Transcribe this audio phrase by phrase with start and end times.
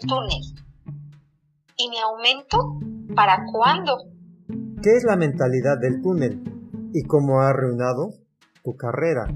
[0.00, 0.42] el túnel.
[1.76, 2.78] ¿Y mi aumento?
[3.14, 3.96] ¿Para cuándo?
[4.82, 6.42] ¿Qué es la mentalidad del túnel
[6.92, 8.10] y cómo ha arruinado
[8.62, 9.26] tu carrera?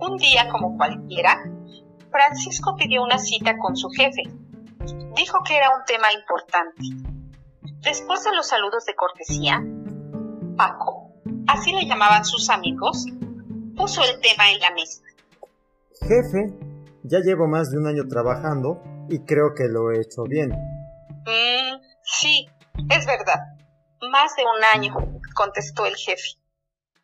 [0.00, 1.38] Un día como cualquiera,
[2.10, 4.22] Francisco pidió una cita con su jefe.
[5.16, 6.82] Dijo que era un tema importante.
[7.82, 9.62] Después de los saludos de cortesía,
[10.56, 11.12] Paco,
[11.46, 13.06] así le llamaban sus amigos,
[13.76, 15.02] puso el tema en la mesa.
[16.00, 16.67] Jefe,
[17.08, 20.50] ya llevo más de un año trabajando y creo que lo he hecho bien.
[20.50, 22.46] Mm, sí,
[22.90, 23.40] es verdad.
[24.12, 26.38] Más de un año, contestó el jefe.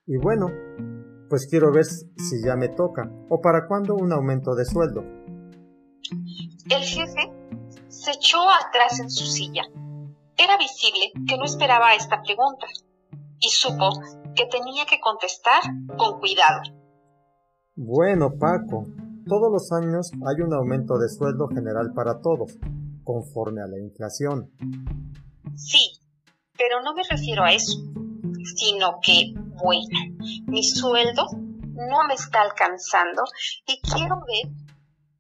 [0.07, 0.49] Y bueno,
[1.29, 5.03] pues quiero ver si ya me toca o para cuándo un aumento de sueldo.
[6.71, 7.33] El jefe
[7.89, 9.63] se echó atrás en su silla.
[10.37, 12.67] Era visible que no esperaba esta pregunta
[13.41, 13.91] y supo
[14.35, 15.63] que tenía que contestar
[15.97, 16.63] con cuidado.
[17.77, 18.87] Bueno, Paco,
[19.27, 22.59] todos los años hay un aumento de sueldo general para todos,
[23.05, 24.51] conforme a la inflación.
[25.57, 26.01] Sí,
[26.57, 27.79] pero no me refiero a eso,
[28.57, 33.23] sino que, bueno, mi sueldo no me está alcanzando
[33.67, 34.53] y quiero ver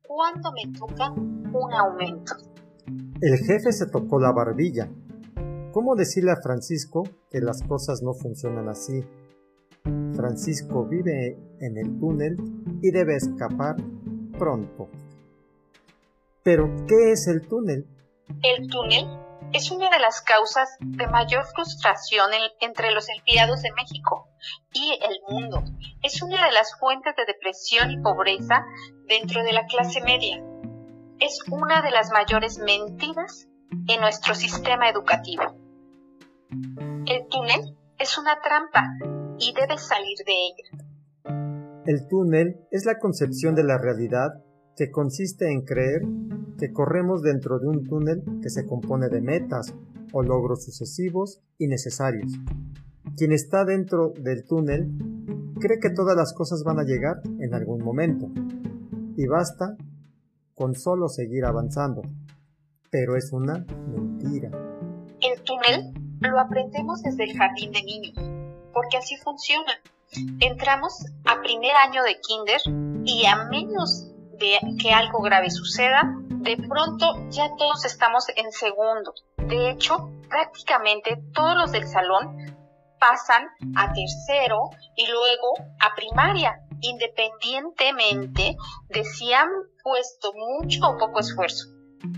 [0.06, 2.34] cuándo me toca un aumento.
[3.20, 4.88] El jefe se tocó la barbilla.
[5.72, 9.04] ¿Cómo decirle a Francisco que las cosas no funcionan así?
[10.14, 12.36] Francisco vive en el túnel
[12.82, 13.76] y debe escapar
[14.38, 14.88] pronto.
[16.42, 17.86] Pero, ¿qué es el túnel?
[18.42, 19.06] El túnel
[19.52, 24.28] es una de las causas de mayor frustración entre los empleados de México
[24.72, 25.62] y el mundo.
[26.02, 28.64] Es una de las fuentes de depresión y pobreza
[29.06, 30.42] dentro de la clase media.
[31.20, 33.46] Es una de las mayores mentiras
[33.88, 35.44] en nuestro sistema educativo.
[37.06, 38.82] El túnel es una trampa
[39.38, 41.82] y debes salir de ella.
[41.86, 44.42] El túnel es la concepción de la realidad
[44.76, 46.02] que consiste en creer
[46.58, 49.74] que corremos dentro de un túnel que se compone de metas
[50.12, 52.32] o logros sucesivos y necesarios.
[53.16, 54.90] Quien está dentro del túnel
[55.60, 58.30] cree que todas las cosas van a llegar en algún momento
[59.16, 59.76] y basta
[60.54, 62.02] con solo seguir avanzando.
[62.90, 64.50] Pero es una mentira.
[65.20, 68.14] El túnel lo aprendemos desde el jardín de niños,
[68.74, 69.72] porque así funciona.
[70.40, 72.60] Entramos a primer año de kinder
[73.04, 74.08] y a menos
[74.38, 79.14] de que algo grave suceda, de pronto ya todos estamos en segundo.
[79.38, 82.54] De hecho, prácticamente todos los del salón
[83.00, 88.56] pasan a tercero y luego a primaria, independientemente
[88.88, 89.48] de si han
[89.82, 91.68] puesto mucho o poco esfuerzo.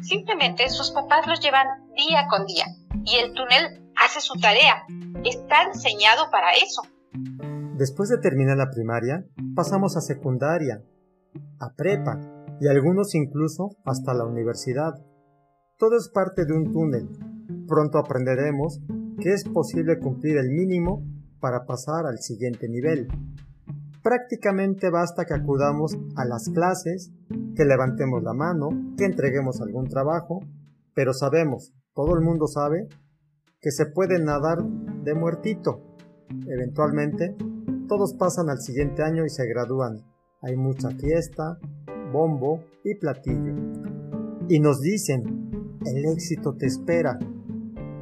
[0.02, 2.66] Simplemente sus papás los llevan día con día
[3.04, 4.84] y el túnel hace su tarea.
[5.24, 6.82] Está diseñado para eso.
[7.76, 10.82] Después de terminar la primaria, pasamos a secundaria,
[11.60, 12.20] a prepa
[12.60, 14.94] y algunos incluso hasta la universidad.
[15.78, 17.08] Todo es parte de un túnel.
[17.68, 18.80] Pronto aprenderemos
[19.20, 21.02] que es posible cumplir el mínimo
[21.40, 23.08] para pasar al siguiente nivel.
[24.02, 27.10] Prácticamente basta que acudamos a las clases,
[27.56, 30.40] que levantemos la mano, que entreguemos algún trabajo,
[30.94, 32.88] pero sabemos, todo el mundo sabe,
[33.66, 35.82] que se puede nadar de muertito.
[36.46, 37.34] Eventualmente,
[37.88, 40.06] todos pasan al siguiente año y se gradúan.
[40.40, 41.58] Hay mucha fiesta,
[42.12, 43.56] bombo y platillo.
[44.48, 47.18] Y nos dicen, el éxito te espera.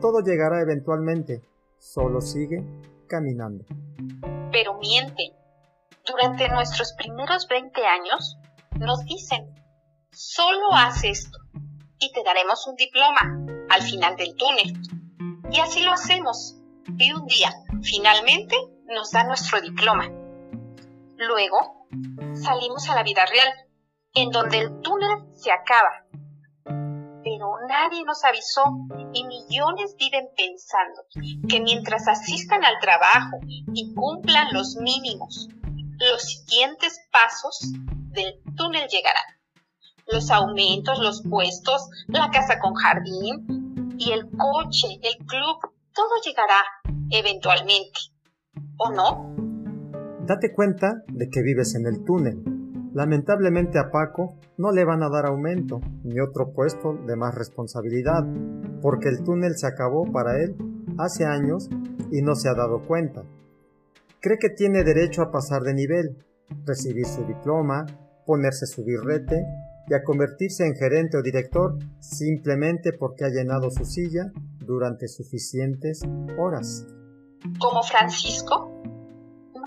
[0.02, 1.40] Todo llegará eventualmente,
[1.78, 2.62] solo sigue
[3.08, 3.64] caminando.
[4.52, 5.32] Pero mienten.
[6.06, 8.36] Durante nuestros primeros 20 años
[8.78, 9.46] nos dicen,
[10.10, 11.38] solo haz esto
[11.98, 14.93] y te daremos un diploma al final del túnel.
[15.54, 16.56] Y así lo hacemos.
[16.98, 18.56] Y un día, finalmente,
[18.86, 20.10] nos da nuestro diploma.
[21.16, 21.86] Luego,
[22.34, 23.48] salimos a la vida real
[24.14, 26.06] en donde el túnel se acaba.
[26.64, 28.64] Pero nadie nos avisó
[29.12, 31.02] y millones viven pensando
[31.48, 35.48] que mientras asistan al trabajo y cumplan los mínimos,
[36.00, 37.60] los siguientes pasos
[38.10, 39.22] del túnel llegarán.
[40.08, 43.63] Los aumentos, los puestos, la casa con jardín
[43.98, 46.62] y el coche, el club, todo llegará
[47.10, 48.00] eventualmente.
[48.78, 49.34] ¿O no?
[50.26, 52.54] Date cuenta de que vives en el túnel
[52.94, 58.24] Lamentablemente a Paco no le van a dar aumento ni otro puesto de más responsabilidad,
[58.80, 60.54] porque el túnel se acabó para él
[60.96, 61.68] hace años
[62.12, 63.24] y no se ha dado cuenta.
[64.20, 66.24] Cree que tiene derecho a pasar de nivel,
[66.64, 67.84] recibir su diploma,
[68.26, 69.44] ponerse su birrete
[69.88, 76.02] y a convertirse en gerente o director simplemente porque ha llenado su silla durante suficientes
[76.38, 76.86] horas.
[77.58, 78.82] Como Francisco,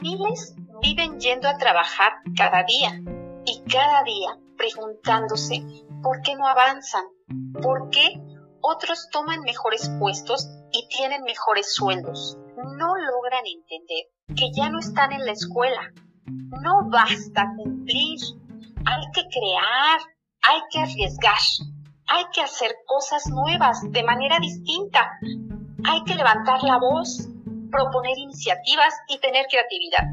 [0.02, 3.02] miles viven yendo a trabajar cada día
[3.46, 5.64] y cada día preguntándose
[6.02, 7.04] por qué no avanzan,
[7.62, 8.22] por qué
[8.62, 12.38] otros toman mejores puestos y tienen mejores sueldos.
[12.58, 15.94] No logran entender que ya no están en la escuela.
[16.26, 18.20] No basta cumplir.
[18.90, 20.00] Hay que crear,
[20.44, 21.44] hay que arriesgar,
[22.08, 25.20] hay que hacer cosas nuevas de manera distinta.
[25.84, 27.28] Hay que levantar la voz,
[27.70, 30.08] proponer iniciativas y tener creatividad.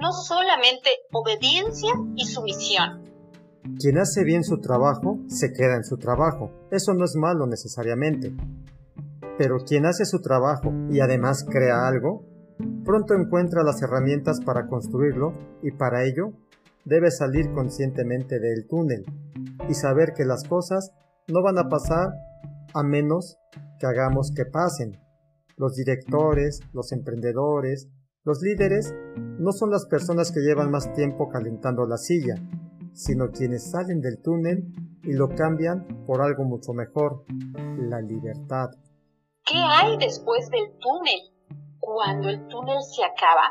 [0.00, 3.02] No solamente obediencia y sumisión.
[3.80, 6.52] Quien hace bien su trabajo se queda en su trabajo.
[6.70, 8.32] Eso no es malo necesariamente.
[9.38, 12.22] Pero quien hace su trabajo y además crea algo,
[12.84, 15.32] pronto encuentra las herramientas para construirlo
[15.64, 16.32] y para ello
[16.84, 19.04] debe salir conscientemente del túnel
[19.68, 20.92] y saber que las cosas
[21.28, 22.08] no van a pasar
[22.74, 23.38] a menos
[23.78, 25.00] que hagamos que pasen.
[25.56, 27.88] Los directores, los emprendedores,
[28.24, 32.34] los líderes no son las personas que llevan más tiempo calentando la silla,
[32.92, 34.72] sino quienes salen del túnel
[35.02, 37.24] y lo cambian por algo mucho mejor,
[37.78, 38.68] la libertad.
[39.44, 41.20] ¿Qué hay después del túnel?
[41.78, 43.50] Cuando el túnel se acaba,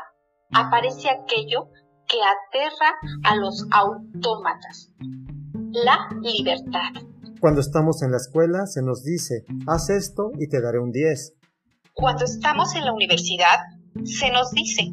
[0.52, 1.68] aparece aquello
[2.10, 4.90] que aterra a los autómatas,
[5.70, 7.02] la libertad.
[7.40, 11.34] Cuando estamos en la escuela se nos dice, haz esto y te daré un 10.
[11.94, 13.58] Cuando estamos en la universidad
[14.04, 14.92] se nos dice,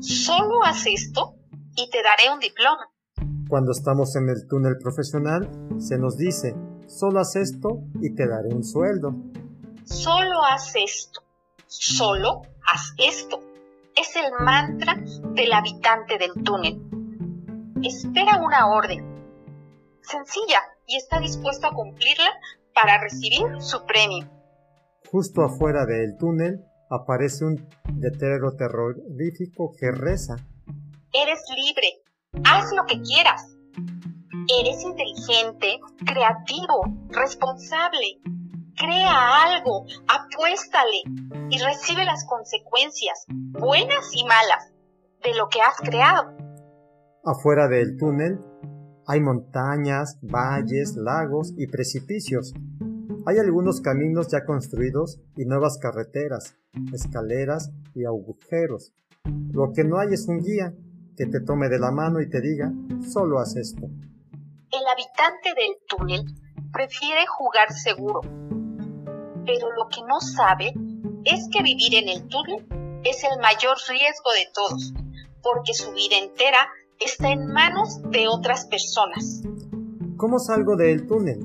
[0.00, 1.34] solo haz esto
[1.76, 2.88] y te daré un diploma.
[3.48, 5.48] Cuando estamos en el túnel profesional,
[5.78, 6.56] se nos dice,
[6.86, 9.14] solo haz esto y te daré un sueldo.
[9.84, 11.20] Solo haz esto,
[11.66, 13.40] solo haz esto.
[14.16, 14.94] Es el mantra
[15.34, 16.80] del habitante del túnel.
[17.82, 19.04] Espera una orden.
[20.00, 22.30] Sencilla y está dispuesto a cumplirla
[22.74, 24.26] para recibir su premio.
[25.10, 27.68] Justo afuera del túnel aparece un
[27.98, 30.36] letrero terrorífico que reza.
[31.12, 31.88] Eres libre,
[32.44, 33.56] Haz lo que quieras.
[34.60, 38.20] Eres inteligente, creativo, responsable.
[38.76, 41.02] Crea algo, apuéstale
[41.48, 44.70] y recibe las consecuencias, buenas y malas,
[45.22, 46.36] de lo que has creado.
[47.24, 48.38] Afuera del túnel
[49.06, 52.52] hay montañas, valles, lagos y precipicios.
[53.24, 56.56] Hay algunos caminos ya construidos y nuevas carreteras,
[56.92, 58.92] escaleras y agujeros.
[59.52, 60.74] Lo que no hay es un guía,
[61.16, 62.70] que te tome de la mano y te diga,
[63.10, 63.86] solo haz esto.
[63.86, 66.24] El habitante del túnel
[66.72, 68.20] prefiere jugar seguro,
[69.46, 70.74] pero lo que no sabe
[71.24, 72.66] es que vivir en el túnel
[73.04, 74.92] es el mayor riesgo de todos,
[75.42, 79.42] porque su vida entera está en manos de otras personas.
[80.16, 81.38] ¿Cómo salgo del túnel?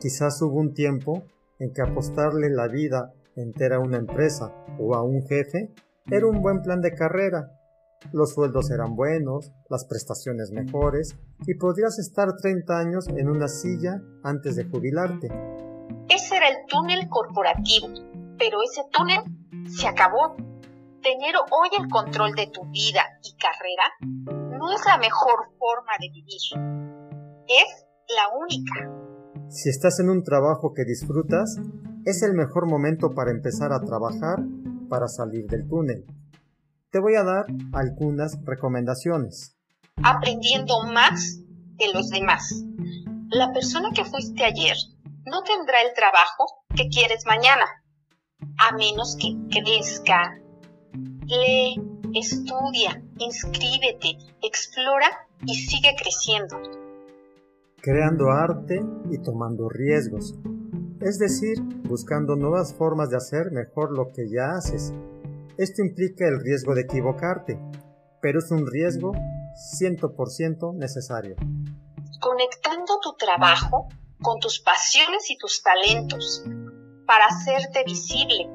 [0.00, 1.22] Quizás hubo un tiempo
[1.58, 5.72] en que apostarle la vida entera a una empresa o a un jefe
[6.10, 7.58] era un buen plan de carrera
[8.12, 14.00] los sueldos eran buenos, las prestaciones mejores y podrías estar 30 años en una silla
[14.22, 15.28] antes de jubilarte.
[16.08, 17.88] Ese era el túnel corporativo,
[18.38, 19.20] pero ese túnel
[19.68, 20.36] se acabó.
[21.02, 23.84] Tener hoy el control de tu vida y carrera
[24.58, 26.40] no es la mejor forma de vivir.
[27.46, 29.48] Es la única.
[29.48, 31.56] Si estás en un trabajo que disfrutas,
[32.04, 34.38] es el mejor momento para empezar a trabajar
[34.88, 36.04] para salir del túnel
[36.90, 39.56] te voy a dar algunas recomendaciones.
[40.02, 41.40] Aprendiendo más
[41.76, 42.64] de los demás.
[43.30, 44.76] La persona que fuiste ayer
[45.28, 47.64] no tendrá el trabajo que quieres mañana,
[48.58, 50.40] a menos que crezca.
[51.26, 51.80] Lee,
[52.14, 56.56] estudia, inscríbete, explora y sigue creciendo.
[57.80, 58.80] Creando arte
[59.10, 60.34] y tomando riesgos.
[61.00, 64.92] Es decir, buscando nuevas formas de hacer mejor lo que ya haces
[65.58, 67.58] esto implica el riesgo de equivocarte,
[68.22, 71.34] pero es un riesgo 100% necesario.
[72.20, 73.88] Conectando tu trabajo
[74.20, 76.42] con tus pasiones y tus talentos
[77.06, 78.50] para hacerte visible.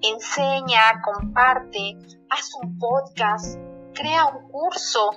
[0.00, 1.96] Enseña, comparte,
[2.30, 3.58] haz un podcast,
[3.94, 5.10] crea un curso.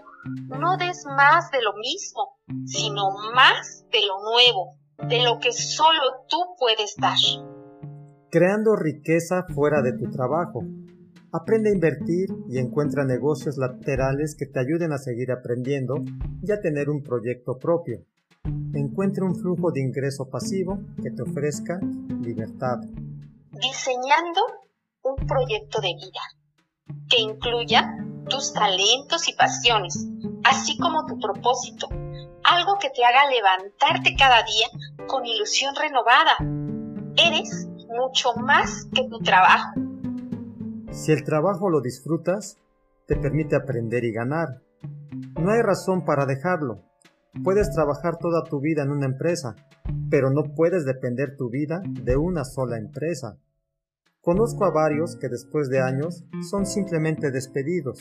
[0.47, 4.77] No des más de lo mismo, sino más de lo nuevo,
[5.07, 7.17] de lo que solo tú puedes dar.
[8.31, 10.61] Creando riqueza fuera de tu trabajo
[11.35, 15.95] Aprende a invertir y encuentra negocios laterales que te ayuden a seguir aprendiendo
[16.41, 18.05] y a tener un proyecto propio.
[18.73, 21.79] Encuentra un flujo de ingreso pasivo que te ofrezca
[22.21, 22.79] libertad.
[23.51, 24.41] Diseñando
[25.03, 26.21] un proyecto de vida
[27.09, 27.97] que incluya
[28.29, 30.07] tus talentos y pasiones,
[30.43, 31.87] así como tu propósito,
[32.43, 34.67] algo que te haga levantarte cada día
[35.07, 36.37] con ilusión renovada.
[37.17, 39.85] Eres mucho más que tu trabajo
[40.95, 42.57] si el trabajo lo disfrutas,
[43.05, 44.61] te permite aprender y ganar.
[45.37, 46.83] No hay razón para dejarlo.
[47.43, 49.55] Puedes trabajar toda tu vida en una empresa,
[50.09, 53.37] pero no puedes depender tu vida de una sola empresa.
[54.21, 57.99] Conozco a varios que después de años son simplemente despedidos.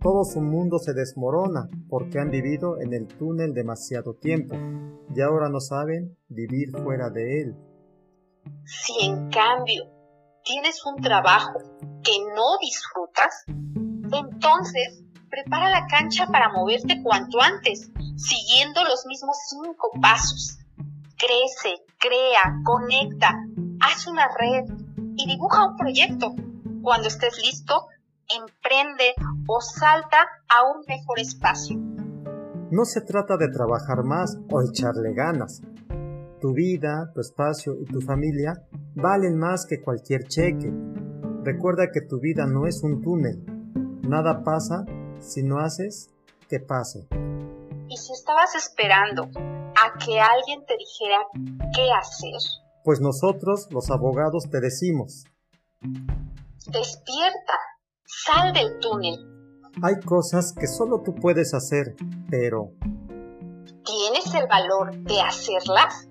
[0.00, 4.56] Todo su mundo se desmorona porque han vivido en el túnel demasiado tiempo
[5.14, 7.56] y ahora no saben vivir fuera de él.
[8.64, 9.84] Si en cambio
[10.44, 11.58] tienes un trabajo
[12.02, 13.44] que no disfrutas,
[14.12, 20.58] entonces prepara la cancha para moverte cuanto antes, siguiendo los mismos cinco pasos.
[21.16, 23.34] Crece, crea, conecta,
[23.80, 24.64] haz una red,
[25.16, 26.34] y dibuja un proyecto.
[26.82, 27.86] Cuando estés listo,
[28.28, 29.14] emprende
[29.48, 31.78] o salta a un mejor espacio.
[32.70, 35.62] No se trata de trabajar más o echarle ganas.
[36.40, 38.52] Tu vida, tu espacio y tu familia
[38.94, 40.72] valen más que cualquier cheque.
[41.42, 43.44] Recuerda que tu vida no es un túnel.
[44.02, 44.84] Nada pasa
[45.20, 46.10] si no haces
[46.48, 47.06] que pase.
[47.88, 51.18] Y si estabas esperando a que alguien te dijera
[51.74, 52.40] qué hacer,
[52.84, 55.24] pues nosotros, los abogados, te decimos.
[55.80, 57.58] Despierta,
[58.04, 59.16] sal del túnel.
[59.82, 61.96] Hay cosas que solo tú puedes hacer,
[62.30, 62.72] pero...
[63.84, 66.08] ¿Tienes el valor de hacerlas?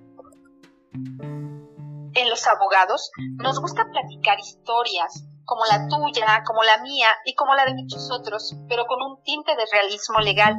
[2.16, 7.56] En los abogados nos gusta platicar historias, como la tuya, como la mía y como
[7.56, 10.56] la de muchos otros, pero con un tinte de realismo legal.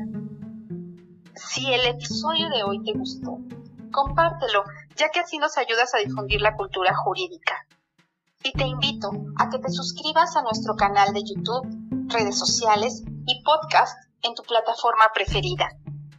[1.35, 3.39] Si el episodio de hoy te gustó,
[3.91, 4.65] compártelo
[4.97, 7.67] ya que así nos ayudas a difundir la cultura jurídica.
[8.43, 11.67] Y te invito a que te suscribas a nuestro canal de YouTube,
[12.09, 15.69] redes sociales y podcast en tu plataforma preferida.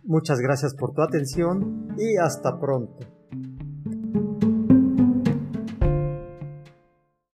[0.03, 3.14] Muchas gracias por tu atención y hasta pronto.